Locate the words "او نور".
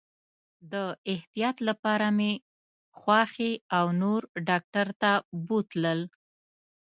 3.77-4.21